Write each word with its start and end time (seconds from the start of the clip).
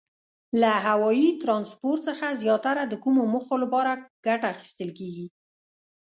له 0.61 0.71
هوایي 0.87 1.29
ترانسپورت 1.41 2.01
څخه 2.07 2.37
زیاتره 2.41 2.81
د 2.87 2.93
کومو 3.03 3.21
موخو 3.33 3.55
لپاره 3.63 3.91
ګټه 4.25 4.47
اخیستل 4.53 4.89
کیږي؟ 4.99 5.27